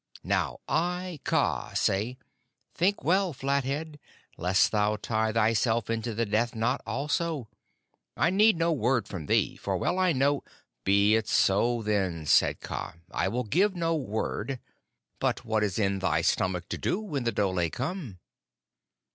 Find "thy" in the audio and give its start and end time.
15.99-16.21